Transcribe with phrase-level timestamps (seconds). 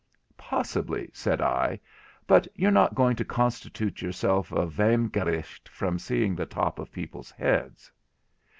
[0.35, 1.79] 'Possibly,' said I;
[2.25, 7.29] 'but you're not going to constitute yourself a vehmgericht from seeing the top of people's
[7.29, 7.91] heads.'